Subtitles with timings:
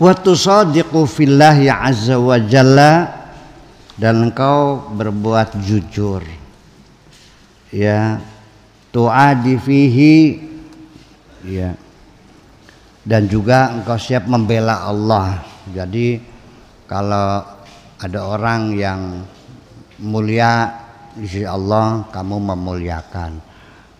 [0.00, 3.20] wa tusadiqu fillahi azza wa jalla
[4.00, 6.24] dan engkau berbuat jujur.
[7.68, 8.18] Ya
[8.90, 10.16] tuadi fihi
[11.44, 11.76] ya.
[13.00, 15.44] Dan juga engkau siap membela Allah.
[15.68, 16.20] Jadi
[16.88, 17.44] kalau
[18.00, 19.24] ada orang yang
[20.00, 20.72] mulia
[21.12, 23.32] di sisi Allah kamu memuliakan.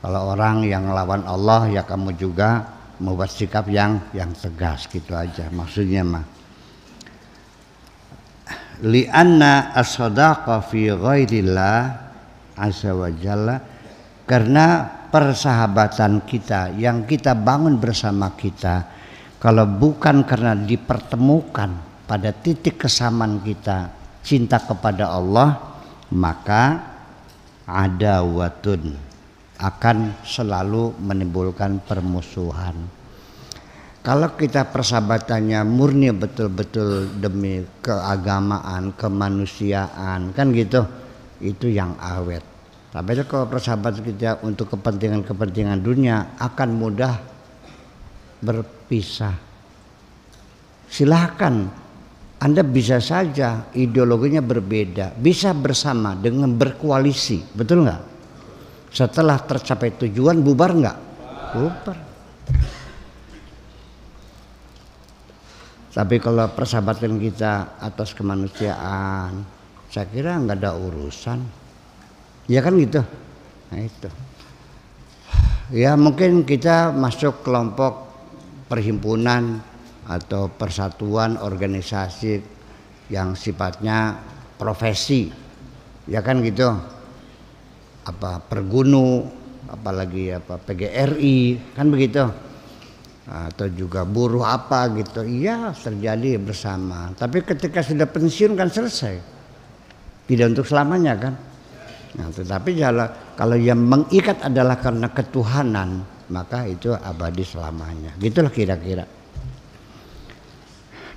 [0.01, 5.48] Kalau orang yang melawan Allah ya kamu juga membuat sikap yang yang tegas gitu aja.
[5.48, 6.24] Maksudnya mah
[8.80, 11.80] lianna as-sadaqa fi ghairillah
[12.56, 13.56] azza wa jalla
[14.24, 18.88] karena persahabatan kita yang kita bangun bersama kita
[19.40, 21.70] kalau bukan karena dipertemukan
[22.04, 23.92] pada titik kesamaan kita
[24.24, 25.80] cinta kepada Allah
[26.12, 26.88] maka
[27.68, 29.09] ada watun
[29.60, 32.72] akan selalu menimbulkan permusuhan.
[34.00, 40.80] Kalau kita persahabatannya murni betul-betul demi keagamaan, kemanusiaan, kan gitu,
[41.44, 42.40] itu yang awet.
[42.90, 47.14] Tapi kalau persahabatan kita untuk kepentingan-kepentingan dunia akan mudah
[48.40, 49.36] berpisah.
[50.88, 51.70] Silahkan
[52.40, 58.09] Anda bisa saja ideologinya berbeda, bisa bersama dengan berkoalisi, betul nggak?
[58.91, 60.99] Setelah tercapai tujuan bubar nggak?
[61.55, 61.99] Bubar.
[65.91, 69.43] Tapi kalau persahabatan kita atas kemanusiaan,
[69.91, 71.38] saya kira nggak ada urusan.
[72.50, 73.03] Ya kan gitu.
[73.71, 74.11] Nah itu.
[75.71, 78.11] Ya mungkin kita masuk kelompok
[78.66, 79.62] perhimpunan
[80.06, 82.43] atau persatuan organisasi
[83.11, 84.19] yang sifatnya
[84.59, 85.31] profesi.
[86.11, 86.75] Ya kan gitu
[88.06, 89.28] apa pergunu
[89.69, 92.25] apalagi apa PGRI kan begitu?
[93.31, 95.22] Atau juga buruh apa gitu.
[95.22, 97.15] Iya terjadi bersama.
[97.15, 99.16] Tapi ketika sudah pensiun kan selesai.
[100.27, 101.34] Tidak untuk selamanya kan?
[102.11, 102.75] Nah, tetapi
[103.38, 108.15] kalau yang mengikat adalah karena ketuhanan maka itu abadi selamanya.
[108.19, 109.06] Gitulah kira-kira.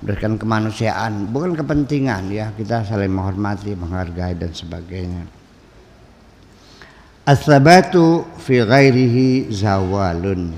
[0.02, 2.54] Berikan kemanusiaan bukan kepentingan ya.
[2.54, 5.43] Kita saling menghormati menghargai dan sebagainya
[7.24, 10.52] Asabatu fi ghairihi zawalun.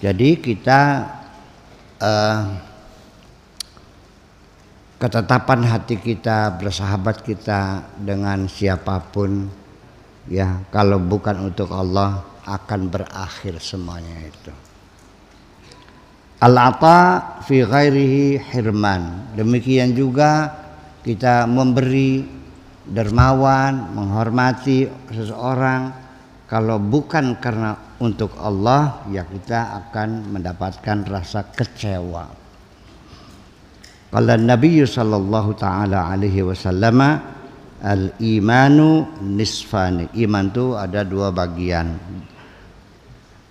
[0.00, 1.04] Jadi kita
[2.00, 2.42] uh,
[4.96, 9.52] ketetapan hati kita bersahabat kita dengan siapa pun
[10.32, 14.52] ya kalau bukan untuk Allah akan berakhir semuanya itu.
[16.40, 19.36] Al-ata fi ghairihi hirman.
[19.36, 20.56] Demikian juga
[21.04, 22.37] kita memberi
[22.88, 25.92] dermawan, menghormati seseorang
[26.48, 32.24] kalau bukan karena untuk Allah ya kita akan mendapatkan rasa kecewa.
[34.08, 37.04] Kalau Nabi sallallahu taala alaihi wasallam
[37.84, 40.08] al imanu nisfani.
[40.16, 42.00] Iman itu ada dua bagian.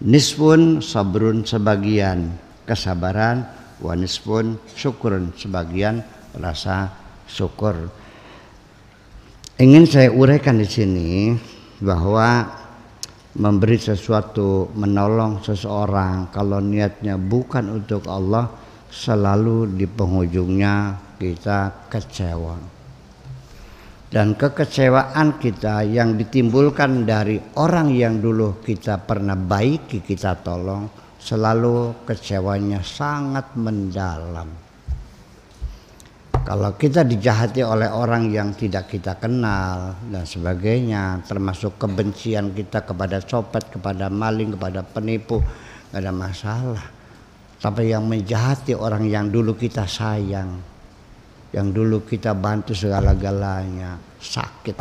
[0.02, 2.34] Nisfun sabrun sebagian
[2.66, 3.46] kesabaran,
[3.82, 6.02] wa nisfun syukurun sebagian
[6.38, 6.90] rasa
[7.30, 7.94] syukur.
[9.58, 11.34] Ingin saya uraikan di sini
[11.82, 12.46] bahwa
[13.42, 18.54] memberi sesuatu, menolong seseorang kalau niatnya bukan untuk Allah
[18.94, 22.54] selalu di penghujungnya kita kecewa.
[24.14, 30.86] Dan kekecewaan kita yang ditimbulkan dari orang yang dulu kita pernah baiki, kita tolong,
[31.18, 34.67] selalu kecewanya sangat mendalam.
[36.48, 43.20] Kalau kita dijahati oleh orang yang tidak kita kenal dan sebagainya, termasuk kebencian kita kepada
[43.20, 45.44] copet, kepada maling, kepada penipu,
[45.92, 46.88] gak ada masalah.
[47.60, 50.56] Tapi yang menjahati orang yang dulu kita sayang,
[51.52, 54.80] yang dulu kita bantu segala-galanya, sakit.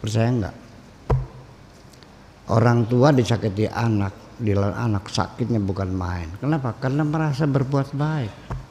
[0.00, 0.56] Percaya enggak?
[2.48, 6.32] Orang tua disakiti anak, di anak sakitnya bukan main.
[6.40, 6.72] Kenapa?
[6.80, 8.64] Karena merasa berbuat baik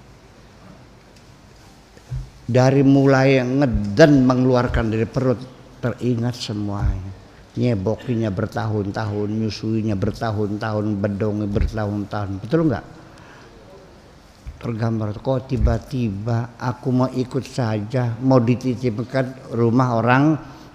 [2.45, 5.42] dari mulai ngeden mengeluarkan dari perut
[5.81, 7.13] teringat semuanya.
[7.56, 12.30] Nyebokinya bertahun-tahun nyusuinya bertahun-tahun bedongnya bertahun-tahun.
[12.44, 12.86] Betul nggak?
[14.59, 20.24] Tergambar kok tiba-tiba aku mau ikut saja mau dititipkan rumah orang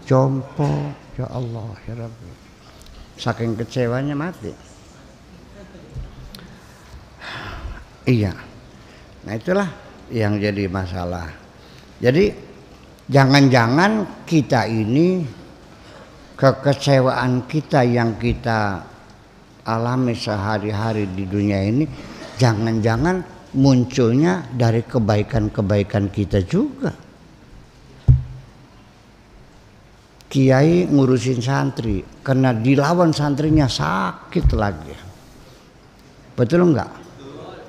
[0.06, 0.94] jompo.
[1.18, 2.30] Ya Allah ya Rabbi.
[3.20, 4.52] Saking kecewanya mati.
[8.08, 8.32] Iya.
[9.28, 9.68] Nah itulah
[10.08, 11.39] yang jadi masalah
[12.00, 12.32] jadi
[13.12, 15.20] jangan-jangan kita ini
[16.40, 18.80] kekecewaan kita yang kita
[19.68, 21.84] alami sehari-hari di dunia ini
[22.40, 26.92] jangan-jangan munculnya dari kebaikan-kebaikan kita juga.
[30.30, 34.94] Kiai ngurusin santri karena dilawan santrinya sakit lagi.
[36.38, 36.99] Betul enggak?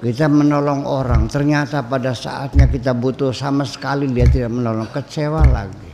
[0.01, 5.92] Kita menolong orang, ternyata pada saatnya kita butuh sama sekali dia tidak menolong, kecewa lagi.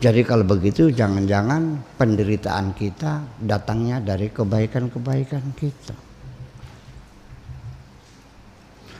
[0.00, 5.94] Jadi kalau begitu jangan-jangan penderitaan kita datangnya dari kebaikan-kebaikan kita.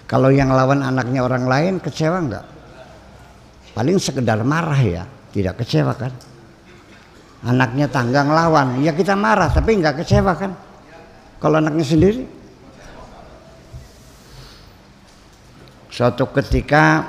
[0.04, 2.46] Kalau yang lawan anaknya orang lain kecewa enggak?
[3.72, 6.12] paling sekedar marah ya tidak kecewa kan
[7.48, 10.52] anaknya tanggang lawan ya kita marah tapi nggak kecewa kan
[11.42, 12.22] kalau anaknya sendiri?
[15.90, 17.02] Suatu ketika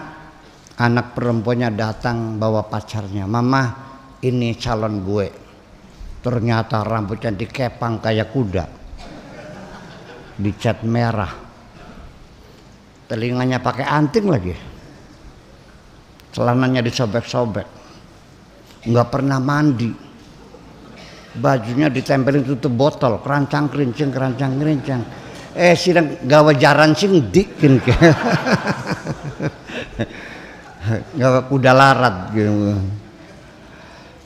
[0.81, 3.69] anak perempuannya datang bawa pacarnya mama
[4.25, 5.27] ini calon gue.
[6.25, 8.65] Ternyata rambutnya dikepang kayak kuda.
[10.41, 11.29] Dicat merah.
[13.05, 14.55] Telinganya pakai anting lagi.
[16.33, 17.67] Celananya disobek-sobek.
[18.89, 20.02] Nggak pernah mandi
[21.33, 25.01] bajunya ditempelin tutup botol kerancang kerincing kerancang kerincing
[25.53, 27.77] eh sidang gawe jaran sing dikin
[31.19, 32.73] gawe kuda larat gitu.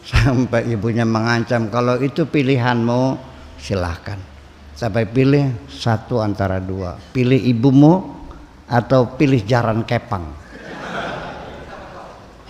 [0.08, 3.20] Sampai ibunya mengancam kalau itu pilihanmu
[3.60, 4.16] silahkan.
[4.72, 8.16] Sampai pilih satu antara dua pilih ibumu
[8.72, 10.48] atau pilih jaran kepang.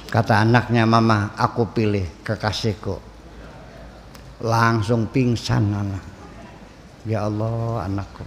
[0.07, 3.06] Kata anaknya mama, aku pilih kekasihku.
[4.43, 6.03] Langsung pingsan anak.
[7.07, 8.25] Ya Allah anakku.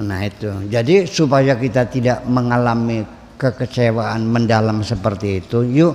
[0.00, 0.50] Nah itu.
[0.70, 3.04] Jadi supaya kita tidak mengalami
[3.36, 5.94] kekecewaan mendalam seperti itu, yuk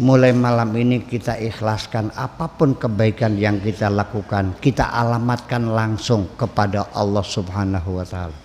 [0.00, 6.92] mulai malam ini kita ikhlaskan apa pun kebaikan yang kita lakukan, kita alamatkan langsung kepada
[6.92, 8.38] Allah Subhanahu wa taala.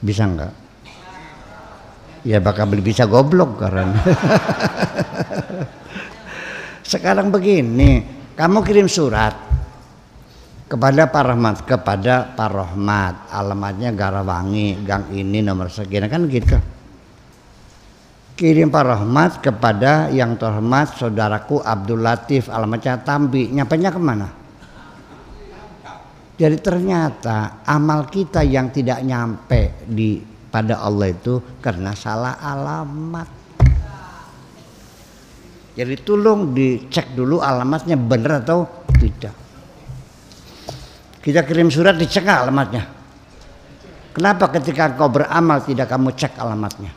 [0.00, 0.66] Bisa enggak?
[2.26, 3.94] ya bakal bisa goblok karena
[6.86, 8.06] sekarang begini
[8.38, 9.34] kamu kirim surat
[10.66, 13.14] kepada Pak Rahmat kepada Pak Rahmat.
[13.30, 16.58] Alamatnya Garawangi gang ini nomor sekian kan gitu.
[18.36, 22.52] Kirim Pak Rahmat kepada yang terhormat saudaraku Abdul Latif.
[22.52, 23.48] Alamatnya Tambi.
[23.48, 24.28] Nyampainya ke mana?
[26.36, 30.20] Jadi ternyata amal kita yang tidak nyampe di
[30.52, 33.35] pada Allah itu karena salah alamat.
[35.76, 38.64] Jadi tolong dicek dulu alamatnya benar atau
[38.96, 39.34] tidak.
[41.20, 42.88] Kita kirim surat dicek alamatnya.
[44.16, 46.96] Kenapa ketika kau beramal tidak kamu cek alamatnya?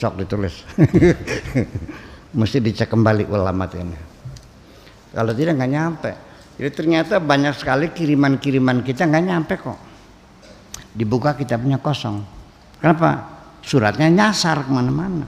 [0.00, 0.64] Cok ditulis.
[2.40, 4.00] Mesti dicek kembali alamatnya.
[5.12, 6.10] Kalau tidak nggak nyampe.
[6.56, 9.78] Jadi ternyata banyak sekali kiriman-kiriman kita nggak nyampe kok
[10.94, 12.22] dibuka kitabnya kosong.
[12.78, 13.34] Kenapa?
[13.60, 15.26] Suratnya nyasar ke mana-mana.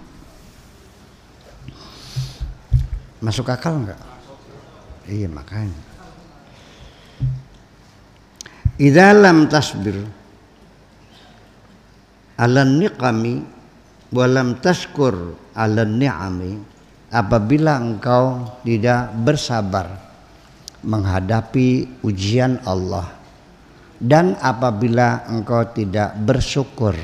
[3.26, 3.98] Masuk akal enggak?
[5.10, 5.82] Iya makanya.
[8.78, 9.98] Idalam tasbir
[12.38, 13.42] ala niqami
[14.14, 16.60] walam taskur ala ni'ami
[17.10, 19.90] apabila engkau tidak bersabar
[20.86, 23.10] menghadapi ujian Allah
[23.98, 26.94] dan apabila engkau tidak bersyukur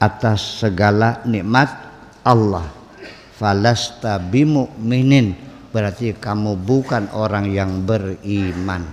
[0.00, 1.68] atas segala nikmat
[2.24, 2.79] Allah
[3.40, 5.32] falasta bimu'minin.
[5.72, 8.84] Berarti kamu bukan orang yang beriman.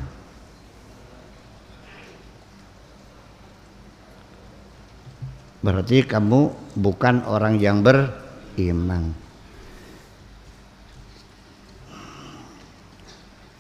[5.60, 6.40] Berarti kamu
[6.80, 9.12] bukan orang yang beriman.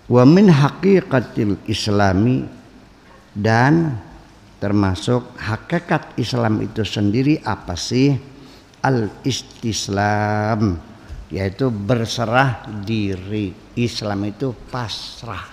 [0.08, 2.48] Wa min haqiqatil islami
[3.36, 4.00] dan
[4.63, 8.37] termasuk hakikat Islam itu sendiri apa sih
[8.88, 10.79] al istislam
[11.27, 13.51] yaitu berserah diri.
[13.77, 15.44] Islam itu pasrah.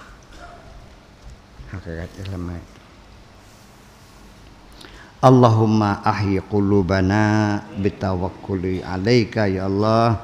[5.25, 10.23] Allahumma ahyi qulubana bitawakkuli alaika ya Allah.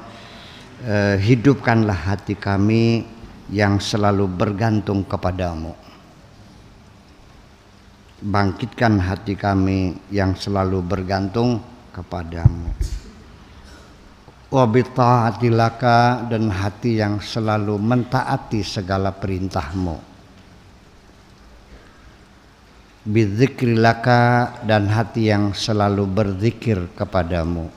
[0.81, 3.05] Eh, hidupkanlah hati kami
[3.51, 5.77] yang selalu bergantung kepadamu.
[8.21, 13.00] Bangkitkan hati kami yang selalu bergantung kepadamu
[14.51, 20.11] wabitaatilaka dan hati yang selalu mentaati segala perintahmu.
[23.01, 27.71] Bidzikrilaka dan hati yang selalu berzikir kepadamu.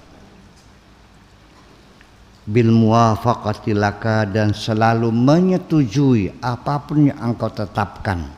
[2.44, 8.28] Bil muwafaqatilaka dan selalu menyetujui apa pun yang engkau tetapkan.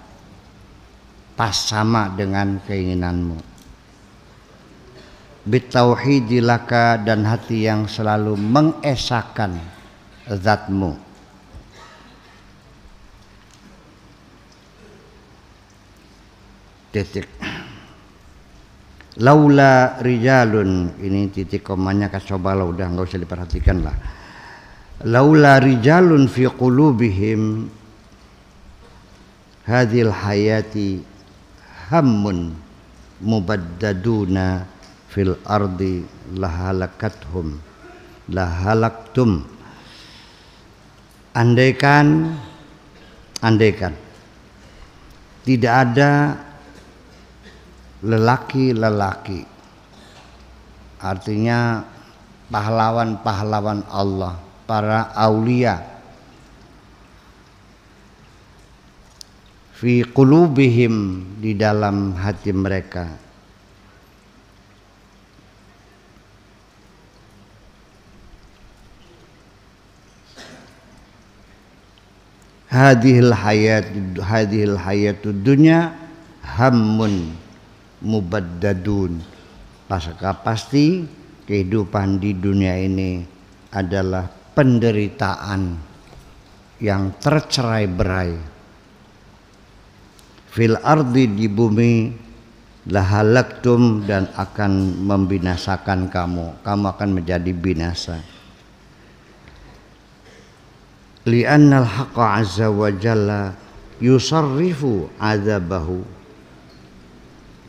[1.35, 3.56] Pas sama dengan keinginanmu
[5.47, 9.55] bitauhidilaka dan hati yang selalu mengesahkan
[10.26, 10.99] zatmu.
[16.91, 17.31] Titik.
[19.23, 20.93] Laula rijalun.
[21.00, 22.12] Ini titik komanya
[22.53, 23.97] lah udah nggak usah diperhatikan lah.
[25.09, 27.69] Laula rijalun fi qulubihim
[29.69, 31.05] hadhil hayati
[31.93, 32.57] hammun
[33.21, 34.75] mubaddaduna
[35.17, 36.05] fil ardi
[36.37, 37.57] lahalakathum
[38.29, 39.49] lahalaktum.
[41.33, 42.37] Andaikan
[43.41, 43.93] andaikan
[45.45, 46.41] tidak ada
[48.01, 49.45] lelaki-lelaki
[50.97, 51.85] artinya
[52.49, 55.85] pahlawan-pahlawan Allah para aulia
[59.77, 63.25] fi qulubihim di dalam hati mereka
[72.71, 75.95] hadhil hayat hadhil hayatud dunya
[76.43, 77.35] hammun
[78.03, 79.23] mubaddadun.
[79.87, 81.07] Pasca pasti
[81.47, 83.23] kehidupan di dunia ini
[83.71, 85.79] adalah penderitaan
[86.83, 88.35] yang tercerai berai.
[90.51, 92.11] Fil ardi di bumi
[92.91, 96.67] lahalaktum dan akan membinasakan kamu.
[96.67, 98.36] Kamu akan menjadi binasa
[101.26, 103.52] li'annal haqqa azza wa jalla
[103.99, 106.06] yusarrifu azabahu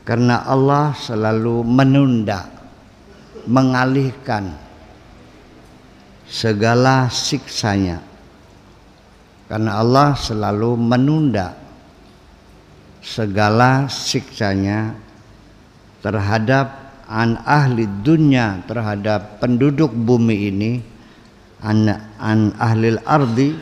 [0.07, 2.47] karena Allah selalu menunda
[3.43, 4.55] mengalihkan
[6.27, 8.03] segala siksanya.
[9.47, 11.55] Karena Allah selalu menunda
[12.99, 14.91] segala siksanya
[16.03, 16.71] terhadap
[17.07, 20.71] an ahli dunia terhadap penduduk bumi ini
[21.61, 21.85] an,
[22.17, 23.53] an ahlil ardi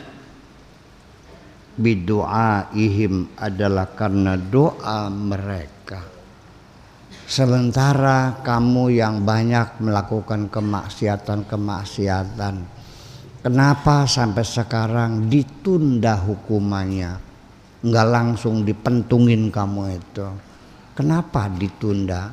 [2.72, 6.16] ihim adalah karena doa mereka
[7.26, 12.54] Sementara kamu yang banyak melakukan kemaksiatan-kemaksiatan,
[13.42, 17.18] kenapa sampai sekarang ditunda hukumannya?
[17.82, 20.22] Enggak langsung dipentungin kamu itu.
[20.94, 22.30] Kenapa ditunda?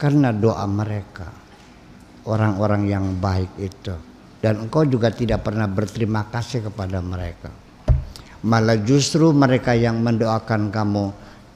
[0.00, 1.28] Karena doa mereka,
[2.28, 3.94] orang-orang yang baik itu.
[4.44, 7.48] Dan engkau juga tidak pernah berterima kasih kepada mereka.
[8.44, 11.04] Malah justru mereka yang mendoakan kamu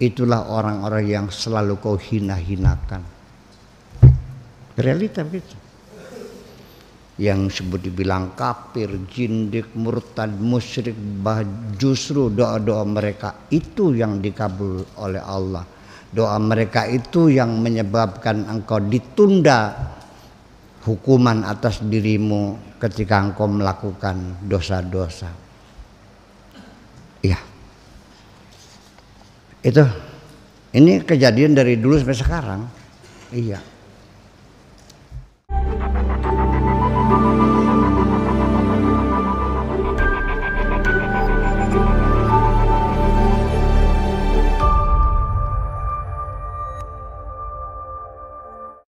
[0.00, 3.04] itulah orang-orang yang selalu kau hina-hinakan.
[4.72, 5.52] Realita begitu.
[7.18, 11.42] Yang sebut dibilang kafir, jindik, murtad, musyrik, bah
[11.76, 15.66] justru doa-doa mereka itu yang dikabul oleh Allah.
[16.08, 19.76] Doa mereka itu yang menyebabkan engkau ditunda
[20.88, 25.28] hukuman atas dirimu ketika engkau melakukan dosa-dosa.
[27.20, 27.36] Iya.
[29.60, 29.84] Itu
[30.72, 32.60] ini kejadian dari dulu sampai sekarang.
[33.28, 33.60] Iya.